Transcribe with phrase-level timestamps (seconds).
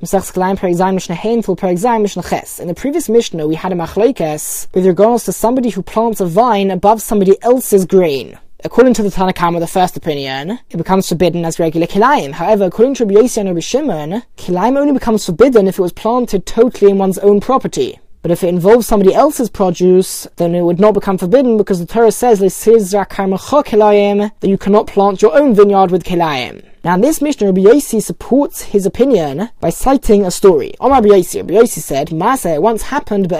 [0.00, 0.22] In the
[2.76, 7.02] previous Mishnah, we had a machlokes with regards to somebody who plants a vine above
[7.02, 8.38] somebody else's grain.
[8.62, 12.30] According to the Tanna Kamma, the first opinion, it becomes forbidden as regular kilayim.
[12.30, 15.92] However, according to Rabbi Yossi and Rabbi Shimon, kilayim only becomes forbidden if it was
[15.92, 17.98] planted totally in one's own property.
[18.22, 21.86] But if it involves somebody else's produce, then it would not become forbidden because the
[21.86, 22.48] Torah says that
[24.42, 26.64] you cannot plant your own vineyard with kilayim.
[26.84, 30.74] Now, in this Mishnah, Rabbi Yossi supports his opinion by citing a story.
[30.80, 33.30] Omar Rabbi Yossi, Rabbi Yossi said, Masa, it once happened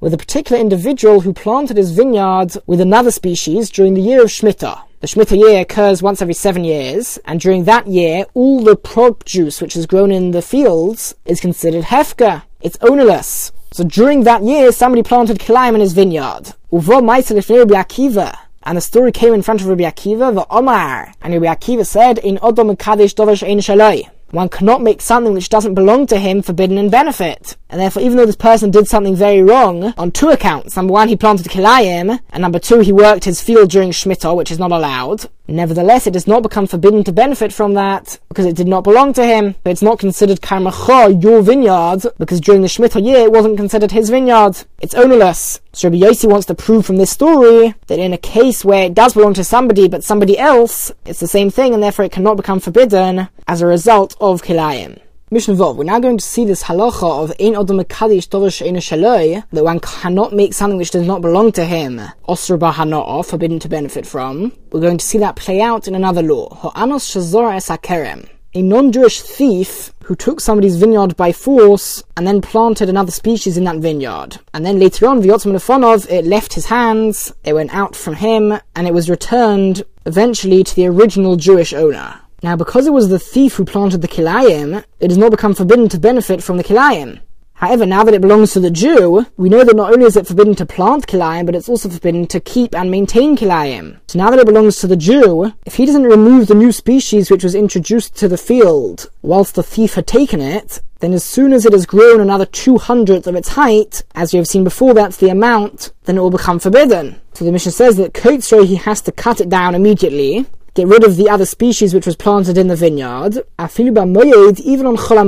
[0.00, 4.28] with a particular individual who planted his vineyard with another species during the year of
[4.28, 4.82] Shemitah.
[5.00, 9.60] The Shemitah year occurs once every seven years, and during that year, all the produce
[9.60, 12.42] which is grown in the fields is considered hefka.
[12.60, 13.52] It's ownerless.
[13.72, 16.54] So during that year, somebody planted kilayim in his vineyard.
[16.72, 18.36] Uvo Rabbi Akiva.
[18.64, 21.14] And the story came in front of Rabbi Akiva, the Omar.
[21.22, 24.10] And Rabbi Akiva said, In Odom Kaddish Dovash Ein Shaloi.
[24.32, 27.56] One cannot make something which doesn't belong to him forbidden in benefit.
[27.70, 31.08] And therefore, even though this person did something very wrong, on two accounts, number one,
[31.08, 34.72] he planted kilayim, and number two, he worked his field during Shemitah, which is not
[34.72, 35.26] allowed.
[35.46, 39.12] Nevertheless, it does not become forbidden to benefit from that, because it did not belong
[39.14, 39.54] to him.
[39.66, 44.08] It's not considered karmacha, your vineyard, because during the Shemitah year, it wasn't considered his
[44.08, 44.64] vineyard.
[44.80, 45.60] It's ownerless.
[45.72, 48.94] So Rabbi Yossi wants to prove from this story that in a case where it
[48.94, 52.38] does belong to somebody, but somebody else, it's the same thing, and therefore it cannot
[52.38, 55.00] become forbidden as a result of kilayim.
[55.30, 58.76] Mishnah Vov, we're now going to see this halacha of Ein Odom Mekadish Dorish Ein
[58.76, 63.58] Shaloi, that one cannot make something which does not belong to him, Osra Bahano'ah, forbidden
[63.58, 64.54] to benefit from.
[64.72, 68.26] We're going to see that play out in another law, Ho'anos Shazor Es HaKerem.
[68.54, 73.64] A non-Jewish thief who took somebody's vineyard by force and then planted another species in
[73.64, 74.38] that vineyard.
[74.54, 78.58] And then later on, Vyotzman Afonov, it left his hands, it went out from him,
[78.74, 82.18] and it was returned eventually to the original Jewish owner.
[82.42, 85.88] Now, because it was the thief who planted the kilayim, it has not become forbidden
[85.88, 87.20] to benefit from the kilayim.
[87.54, 90.28] However, now that it belongs to the Jew, we know that not only is it
[90.28, 93.98] forbidden to plant kilayim, but it's also forbidden to keep and maintain kilayim.
[94.06, 97.28] So now that it belongs to the Jew, if he doesn't remove the new species
[97.28, 101.52] which was introduced to the field whilst the thief had taken it, then as soon
[101.52, 104.94] as it has grown another two hundredths of its height, as we have seen before,
[104.94, 107.20] that's the amount, then it will become forbidden.
[107.34, 110.46] So the mission says that Kotzro, he has to cut it down immediately,
[110.78, 113.34] get rid of the other species which was planted in the vineyard,
[113.74, 115.18] even on Chol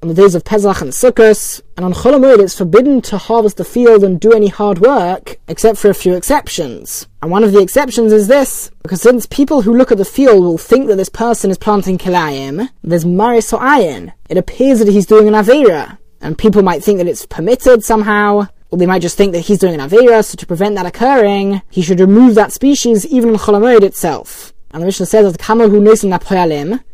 [0.00, 3.64] on the days of Pesach and Sukkot, and on Chol it's forbidden to harvest the
[3.64, 7.08] field and do any hard work, except for a few exceptions.
[7.20, 10.44] And one of the exceptions is this, because since people who look at the field
[10.44, 14.12] will think that this person is planting kilayim, there's marisoayin.
[14.28, 18.46] It appears that he's doing an avera, and people might think that it's permitted somehow,
[18.70, 21.60] or they might just think that he's doing an avera, so to prevent that occurring,
[21.70, 24.52] he should remove that species even in Cholamoid itself.
[24.76, 25.34] And the Mishnah says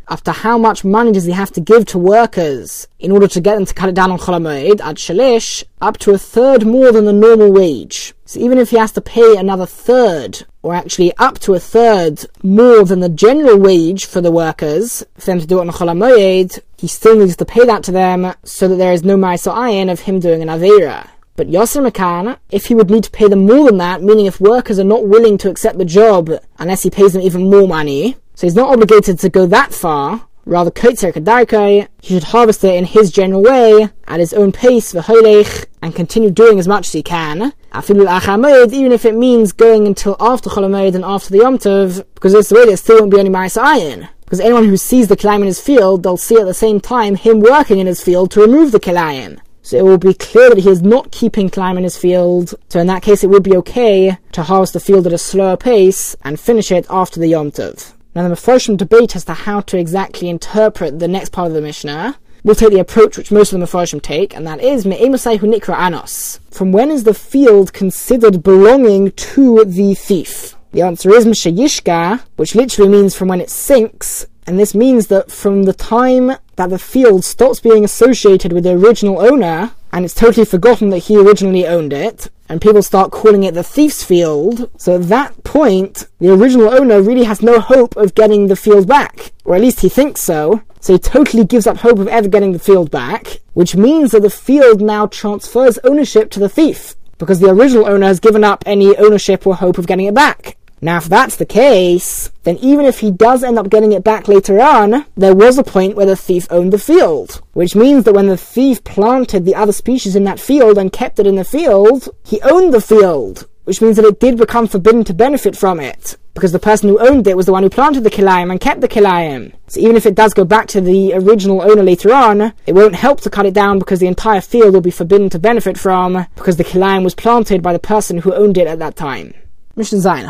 [0.09, 3.57] after how much money does he have to give to workers in order to get
[3.57, 7.07] them to cut it down on Cholamoid, at Shalish, up to a third more than
[7.07, 8.15] the normal wage.
[8.25, 12.25] So even if he has to pay another third, or actually up to a third
[12.45, 16.61] more than the general wage for the workers, for them to do it on Cholamoid,
[16.79, 19.91] he still needs to pay that to them so that there is no Maisa Ayin
[19.91, 21.09] of him doing an Avera.
[21.35, 24.41] But Yasser Makan, if he would need to pay them more than that, meaning if
[24.41, 28.17] workers are not willing to accept the job unless he pays them even more money,
[28.35, 32.75] so he's not obligated to go that far, rather Kotzer Kadarkai, he should harvest it
[32.75, 36.93] in his general way, at his own pace, v'hoilech, and continue doing as much as
[36.93, 42.05] he can, even if it means going until after Cholamoid and after the Yom Tov,
[42.15, 44.09] because this way there still won't be any Ma'isa Ayin.
[44.25, 47.15] Because anyone who sees the Kilayim in his field, they'll see at the same time
[47.17, 49.39] him working in his field to remove the Kilayim.
[49.63, 52.55] So it will be clear that he is not keeping kilayim in his field.
[52.69, 55.57] So in that case, it would be okay to harvest the field at a slower
[55.57, 57.93] pace and finish it after the Yom Tov.
[58.15, 61.63] Now the Mephoshim debate as to how to exactly interpret the next part of the
[61.63, 62.19] Mishnah.
[62.45, 65.79] We'll take the approach which most of the Mephoshim take, and that is Me'emusai Hunikra
[65.79, 66.41] Anos.
[66.51, 70.57] From when is the field considered belonging to the thief?
[70.73, 75.31] The answer is Mshayishka, which literally means from when it sinks, and this means that
[75.31, 80.15] from the time that the field stops being associated with the original owner, and it's
[80.15, 84.71] totally forgotten that he originally owned it, and people start calling it the thief's field,
[84.77, 88.87] so at that point, the original owner really has no hope of getting the field
[88.87, 92.29] back, or at least he thinks so, so he totally gives up hope of ever
[92.29, 96.95] getting the field back, which means that the field now transfers ownership to the thief,
[97.19, 100.57] because the original owner has given up any ownership or hope of getting it back.
[100.85, 104.27] Now, if that's the case, then even if he does end up getting it back
[104.27, 107.41] later on, there was a point where the thief owned the field.
[107.53, 111.21] Which means that when the thief planted the other species in that field and kept
[111.21, 113.47] it in the field, he owned the field.
[113.65, 116.99] which means that it did become forbidden to benefit from it, because the person who
[116.99, 119.53] owned it was the one who planted the kilayim and kept the kilayim.
[119.69, 122.97] So even if it does go back to the original owner later on, it won't
[122.97, 126.27] help to cut it down because the entire field will be forbidden to benefit from,
[126.35, 129.33] because the kilayim was planted by the person who owned it at that time.
[129.75, 130.29] Mishnah Zayin,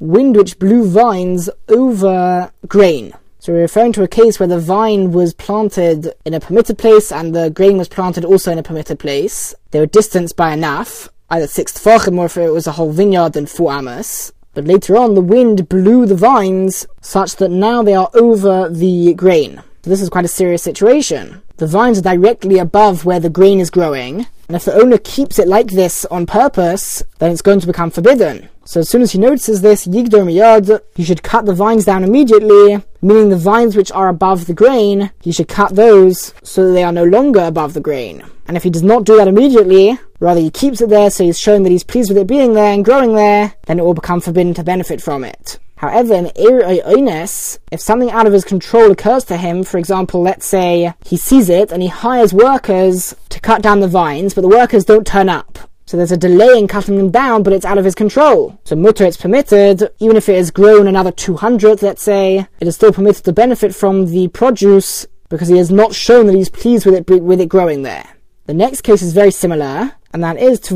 [0.00, 3.14] Wind which blew vines over grain.
[3.38, 7.12] So we're referring to a case where the vine was planted in a permitted place
[7.12, 9.54] and the grain was planted also in a permitted place.
[9.70, 13.34] They were distanced by enough, either six tfachim or if it was a whole vineyard,
[13.34, 14.32] then four amos.
[14.54, 19.14] But later on, the wind blew the vines such that now they are over the
[19.14, 19.62] grain.
[19.84, 21.40] So this is quite a serious situation.
[21.58, 25.38] The vines are directly above where the grain is growing, and if the owner keeps
[25.38, 28.48] it like this on purpose, then it's going to become forbidden.
[28.66, 32.04] So as soon as he notices this, yigdor miyad, he should cut the vines down
[32.04, 36.72] immediately, meaning the vines which are above the grain, he should cut those so that
[36.72, 38.22] they are no longer above the grain.
[38.46, 41.38] And if he does not do that immediately, rather he keeps it there so he's
[41.38, 44.20] showing that he's pleased with it being there and growing there, then it will become
[44.20, 45.58] forbidden to benefit from it.
[45.76, 50.46] However, in Oines, if something out of his control occurs to him, for example, let's
[50.46, 54.48] say he sees it and he hires workers to cut down the vines, but the
[54.48, 55.58] workers don't turn up.
[55.86, 58.58] So there's a delay in cutting them down, but it's out of his control.
[58.64, 62.76] So mutter, it's permitted, even if it has grown another 200, let's say, it is
[62.76, 66.86] still permitted to benefit from the produce because he has not shown that he's pleased
[66.86, 68.08] with it, with it growing there.
[68.46, 70.74] The next case is very similar, and that is to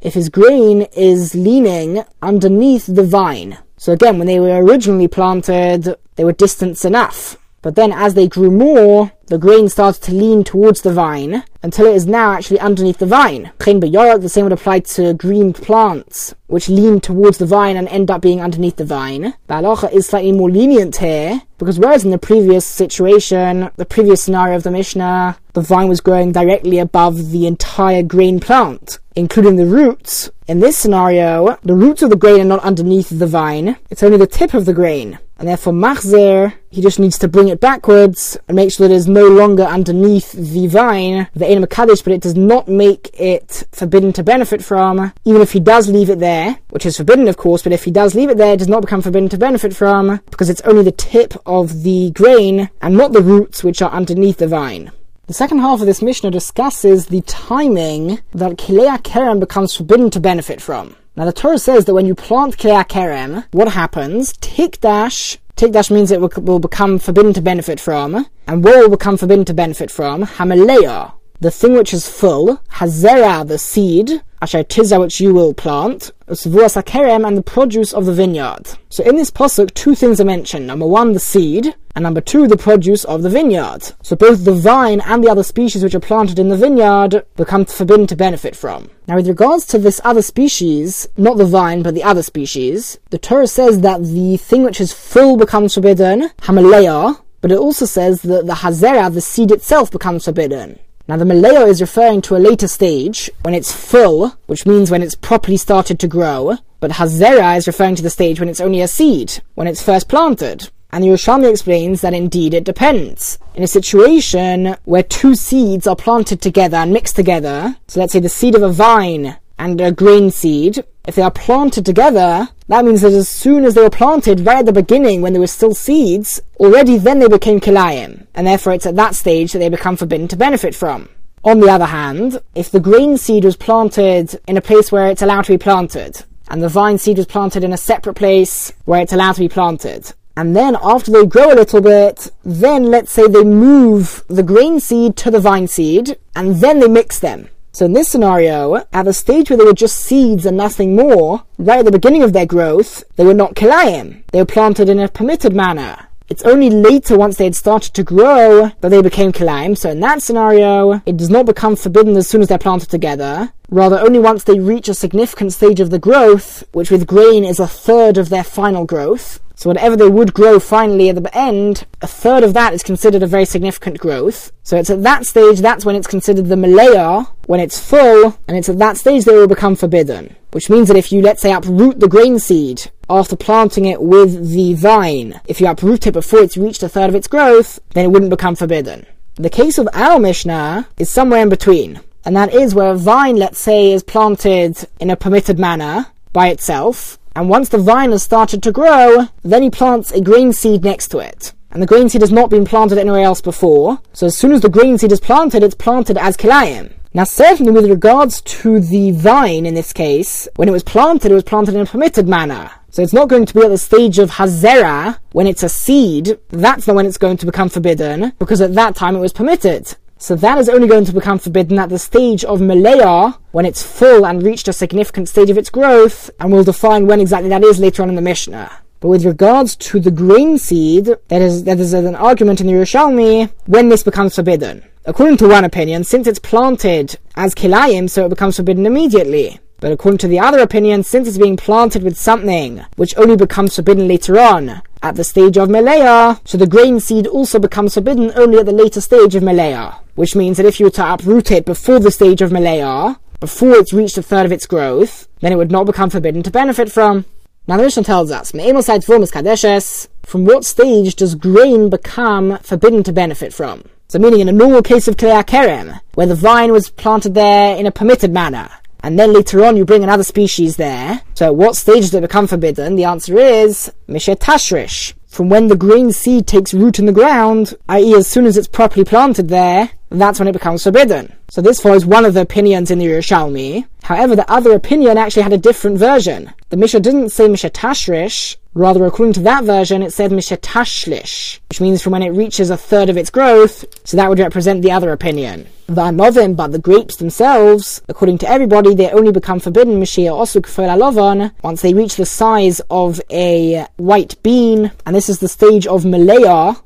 [0.00, 3.58] if his grain is leaning underneath the vine.
[3.76, 7.36] So again, when they were originally planted, they were distance enough.
[7.60, 11.86] But then as they grew more, the grain started to lean towards the vine until
[11.86, 13.50] it is now actually underneath the vine.
[13.58, 18.22] The same would apply to green plants, which lean towards the vine and end up
[18.22, 19.34] being underneath the vine.
[19.48, 24.56] The is slightly more lenient here, because whereas in the previous situation, the previous scenario
[24.56, 29.66] of the Mishnah, the vine was growing directly above the entire grain plant, including the
[29.66, 30.30] roots.
[30.46, 34.16] In this scenario, the roots of the grain are not underneath the vine, it's only
[34.16, 35.18] the tip of the grain.
[35.38, 38.96] And therefore, Machzer, he just needs to bring it backwards and make sure that it
[38.96, 43.64] is no longer underneath the vine, the Ein Makadish, but it does not make it
[43.72, 47.36] forbidden to benefit from, even if he does leave it there, which is forbidden, of
[47.36, 49.74] course, but if he does leave it there, it does not become forbidden to benefit
[49.74, 53.90] from, because it's only the tip of the grain and not the roots which are
[53.90, 54.90] underneath the vine.
[55.28, 60.20] The second half of this Mishnah discusses the timing that Kilea Kerem becomes forbidden to
[60.20, 60.96] benefit from.
[61.16, 64.32] Now the Torah says that when you plant Kilea Kerem, what happens?
[64.32, 69.52] Tikdash Tikdash means it will, become forbidden to benefit from, and will become forbidden to
[69.52, 70.22] benefit from?
[70.22, 76.12] Hamalea, the thing which is full, Hazera, the seed, Asher Tiza, which you will plant,
[76.28, 78.68] Usvuas Akerem, and the produce of the vineyard.
[78.88, 80.66] So in this posuk, two things are mentioned.
[80.66, 83.92] Number one, the seed, and number two, the produce of the vineyard.
[84.02, 87.64] So both the vine and the other species which are planted in the vineyard become
[87.64, 88.90] forbidden to benefit from.
[89.08, 93.18] Now with regards to this other species, not the vine, but the other species, the
[93.18, 98.22] Torah says that the thing which is full becomes forbidden, Hamalea, but it also says
[98.22, 100.78] that the Hazera, the seed itself, becomes forbidden.
[101.08, 105.00] Now the Maleo is referring to a later stage when it's full, which means when
[105.00, 108.82] it's properly started to grow, but Hazera is referring to the stage when it's only
[108.82, 110.68] a seed, when it's first planted.
[110.90, 113.38] And the Yerushalmi explains that indeed it depends.
[113.54, 118.20] In a situation where two seeds are planted together and mixed together, so let's say
[118.20, 122.84] the seed of a vine and a grain seed, if they are planted together, that
[122.84, 125.46] means that as soon as they were planted, right at the beginning, when they were
[125.46, 129.68] still seeds, already then they became kilayim, and therefore it's at that stage that they
[129.68, 131.08] become forbidden to benefit from.
[131.44, 135.22] On the other hand, if the grain seed was planted in a place where it's
[135.22, 139.00] allowed to be planted, and the vine seed was planted in a separate place where
[139.00, 143.10] it's allowed to be planted, and then after they grow a little bit, then let's
[143.10, 147.48] say they move the grain seed to the vine seed, and then they mix them.
[147.78, 151.44] So in this scenario, at the stage where they were just seeds and nothing more,
[151.58, 154.24] right at the beginning of their growth, they were not kilayim.
[154.32, 156.07] They were planted in a permitted manner.
[156.28, 159.76] It's only later, once they had started to grow, that they became kilayim.
[159.78, 163.52] So in that scenario, it does not become forbidden as soon as they're planted together.
[163.70, 167.58] Rather, only once they reach a significant stage of the growth, which with grain is
[167.58, 171.84] a third of their final growth, so whatever they would grow finally at the end,
[172.00, 174.52] a third of that is considered a very significant growth.
[174.62, 178.56] So it's at that stage, that's when it's considered the Malaya, when it's full, and
[178.56, 180.36] it's at that stage they will become forbidden.
[180.52, 184.50] Which means that if you, let's say, uproot the grain seed after planting it with
[184.52, 188.04] the vine, if you uproot it before it's reached a third of its growth, then
[188.04, 189.06] it wouldn't become forbidden.
[189.36, 192.00] The case of our Mishnah is somewhere in between.
[192.24, 196.48] And that is where a vine, let's say, is planted in a permitted manner by
[196.48, 200.84] itself, and once the vine has started to grow, then he plants a grain seed
[200.84, 201.52] next to it.
[201.70, 204.60] And the grain seed has not been planted anywhere else before, so as soon as
[204.60, 206.92] the grain seed is planted, it's planted as kilayim.
[207.14, 211.34] Now, certainly with regards to the vine in this case, when it was planted, it
[211.34, 212.70] was planted in a permitted manner.
[212.90, 216.38] So it's not going to be at the stage of Hazera, when it's a seed,
[216.48, 219.94] that's not when it's going to become forbidden, because at that time it was permitted.
[220.16, 223.82] So that is only going to become forbidden at the stage of Malaya, when it's
[223.82, 227.62] full and reached a significant stage of its growth, and we'll define when exactly that
[227.62, 228.70] is later on in the Mishnah.
[229.00, 232.72] But with regards to the grain seed, there is, there is an argument in the
[232.72, 234.82] Yerushalmi when this becomes forbidden.
[235.04, 239.60] According to one opinion, since it's planted as kilayim, so it becomes forbidden immediately.
[239.80, 243.76] But according to the other opinion, since it's being planted with something which only becomes
[243.76, 248.32] forbidden later on, at the stage of Malaya, so the grain seed also becomes forbidden
[248.34, 249.94] only at the later stage of Malaya.
[250.16, 253.74] Which means that if you were to uproot it before the stage of Malaya, before
[253.74, 256.90] it's reached a third of its growth, then it would not become forbidden to benefit
[256.90, 257.24] from.
[257.68, 263.84] Now the Mishnah tells us, from what stage does grain become forbidden to benefit from?
[264.08, 267.76] So meaning in a normal case of Klea Kerem, where the vine was planted there
[267.76, 271.22] in a permitted manner, and then later on you bring another species there.
[271.34, 272.96] So at what stage does it become forbidden?
[272.96, 275.14] The answer is Mishet Tashrish.
[275.28, 278.14] From when the green seed takes root in the ground, i.e.
[278.14, 281.34] as soon as it's properly planted there, that's when it becomes forbidden.
[281.48, 283.86] So this follows one of the opinions in the Yerushalmi.
[284.02, 286.52] However, the other opinion actually had a different version.
[286.70, 291.60] The Mishnah didn't say Misha Tashrish, rather according to that version it said Misha Tashlish,
[291.68, 294.82] which means from when it reaches a third of its growth, so that would represent
[294.82, 295.66] the other opinion.
[295.86, 300.66] The anovim, but the grapes themselves, according to everybody, they only become forbidden Mishia Osuk
[300.98, 305.86] Lovan once they reach the size of a white bean, and this is the stage
[305.86, 306.76] of Malaya,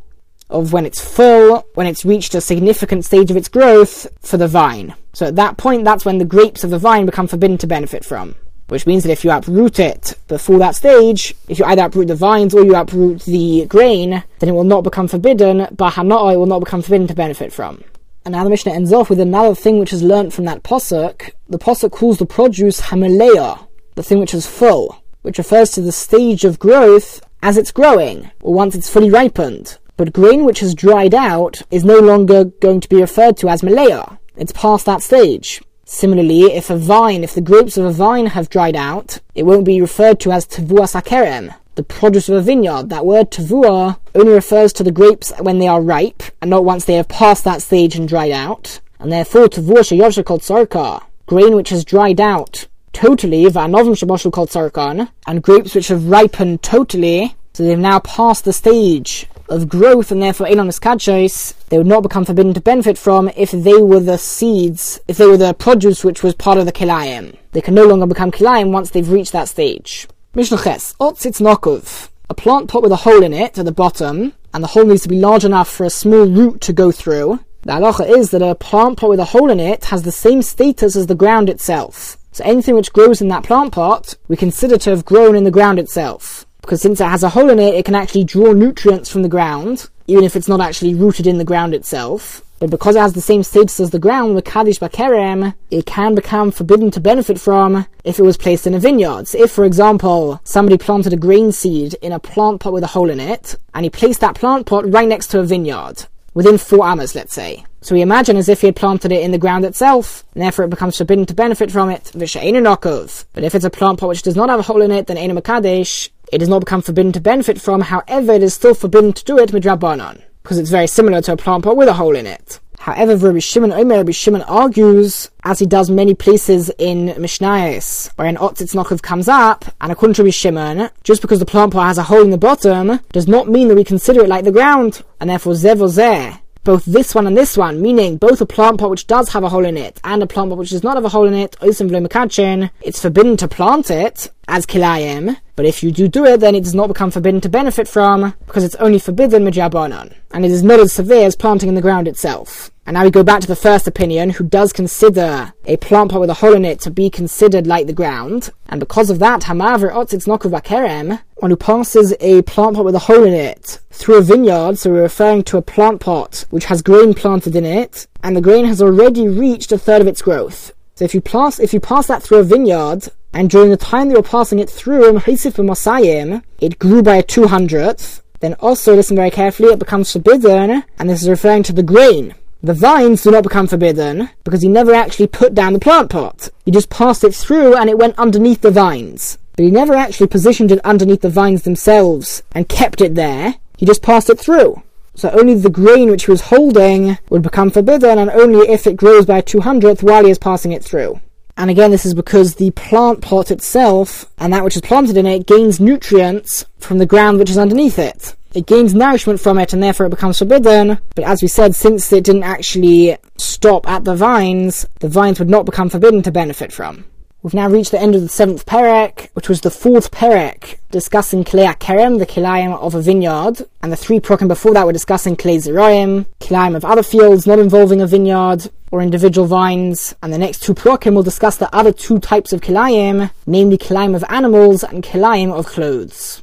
[0.49, 4.49] of when it's full, when it's reached a significant stage of its growth for the
[4.49, 4.95] vine.
[5.13, 8.05] So at that point, that's when the grapes of the vine become forbidden to benefit
[8.05, 8.37] from.
[8.69, 12.15] Which means that if you uproot it before that stage, if you either uproot the
[12.15, 16.61] vines or you uproot the grain, then it will not become forbidden, but will not
[16.61, 17.85] become forbidden to benefit from.
[18.25, 21.33] And now the Mishnah ends off with another thing which is learnt from that posuk.
[21.49, 23.67] The posuk calls the produce Hamalea,
[23.97, 28.31] the thing which is full, which refers to the stage of growth as it's growing,
[28.41, 29.77] or once it's fully ripened.
[29.97, 33.63] But grain which has dried out is no longer going to be referred to as
[33.63, 34.19] malaya.
[34.37, 35.61] It's past that stage.
[35.95, 39.67] Similarly, if a vine, if the grapes of a vine have dried out, it won't
[39.67, 42.89] be referred to as tavua sakerem, the produce of a vineyard.
[42.89, 46.87] That word tavua only refers to the grapes when they are ripe, and not once
[46.87, 48.81] they have passed that stage and dried out.
[48.99, 54.49] And therefore, tavua sheyosha called sarka, grain which has dried out totally, vanovim shaboshu called
[54.49, 60.11] sarkan, and grapes which have ripened totally, so they've now passed the stage of growth
[60.11, 64.01] and therefore Elon Miskachos, they would not become forbidden to benefit from if they were
[64.01, 67.37] the seeds, if they were the produce which was part of the Kilayim.
[67.53, 70.09] They can no longer become Kilayim once they've reached that stage.
[70.35, 74.33] Mishnah Ches, Otzitz Nokov, a plant pot with a hole in it at the bottom,
[74.55, 77.41] and the hole needs to be large enough for a small root to go through.
[77.63, 80.43] The halacha is that a plant pot with a hole in it has the same
[80.43, 82.17] status as the ground itself.
[82.33, 85.51] So anything which grows in that plant pot, we consider to have grown in the
[85.51, 89.11] ground itself because since it has a hole in it, it can actually draw nutrients
[89.11, 92.43] from the ground, even if it's not actually rooted in the ground itself.
[92.61, 96.15] But because it has the same status as the ground, the Kaddish Bakerem, it can
[96.15, 99.27] become forbidden to benefit from if it was placed in a vineyard.
[99.27, 102.89] So if, for example, somebody planted a grain seed in a plant pot with a
[102.89, 106.57] hole in it, and he placed that plant pot right next to a vineyard, within
[106.57, 107.65] four amas, let's say.
[107.81, 110.67] So we imagine as if he had planted it in the ground itself, and therefore
[110.67, 114.37] it becomes forbidden to benefit from it, But if it's a plant pot which does
[114.37, 117.21] not have a hole in it, then Einu Makadesh, it does not become forbidden to
[117.21, 121.21] benefit from, however, it is still forbidden to do it midrabanan, because it's very similar
[121.23, 122.59] to a plant pot with a hole in it.
[122.79, 128.27] However, Rabbi Shimon Omer, Rabbi Shimon argues, as he does many places in Mishnayos, where
[128.27, 131.87] an Otzitz Nokov comes up, and according to Rabbi Shimon, just because the plant pot
[131.87, 134.51] has a hole in the bottom, does not mean that we consider it like the
[134.51, 138.91] ground, and therefore Zevozeh, both this one and this one, meaning both a plant pot
[138.91, 141.05] which does have a hole in it and a plant pot which does not have
[141.05, 146.09] a hole in it, it's forbidden to plant it as kilayim, but if you do
[146.09, 149.45] do it, then it does not become forbidden to benefit from, because it's only forbidden
[149.45, 152.72] midrabanan, and it is not as severe as planting in the ground itself.
[152.85, 156.21] And now we go back to the first opinion, who does consider a plant pot
[156.21, 158.51] with a hole in it to be considered like the ground.
[158.69, 163.01] And because of that, Hamaver Otzitz Nokuv one who passes a plant pot with a
[163.01, 166.83] hole in it through a vineyard, so we're referring to a plant pot which has
[166.83, 170.73] grain planted in it, and the grain has already reached a third of its growth.
[170.97, 174.09] So if you pass, if you pass that through a vineyard, and during the time
[174.09, 178.95] that you're passing it through um, Masayim, it grew by a two hundredth, then also
[178.95, 182.35] listen very carefully, it becomes forbidden, and this is referring to the grain.
[182.65, 186.49] The vines do not become forbidden because he never actually put down the plant pot.
[186.65, 189.37] He just passed it through and it went underneath the vines.
[189.57, 193.57] But he never actually positioned it underneath the vines themselves and kept it there.
[193.79, 194.81] He just passed it through.
[195.17, 198.97] So only the grain which he was holding would become forbidden, and only if it
[198.97, 201.21] grows by a two hundredth while he is passing it through.
[201.57, 205.27] And again, this is because the plant pot itself and that which is planted in
[205.27, 208.35] it gains nutrients from the ground which is underneath it.
[208.55, 210.99] It gains nourishment from it and therefore it becomes forbidden.
[211.15, 215.51] But as we said, since it didn't actually stop at the vines, the vines would
[215.51, 217.05] not become forbidden to benefit from.
[217.43, 221.43] We've now reached the end of the seventh perek, which was the fourth perek, discussing
[221.43, 225.35] Klei Kerem, the Kilayim of a vineyard, and the three prokim before that were discussing
[225.35, 230.39] Klei Zeroim, Kilayim of other fields not involving a vineyard or individual vines, and the
[230.39, 234.85] next two prokim will discuss the other two types of Kilayim, namely Kilayim of animals
[234.85, 236.42] and Kilayim of clothes.